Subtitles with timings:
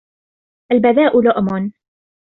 [0.71, 1.71] الْبَذَاءُ لُؤْمٌ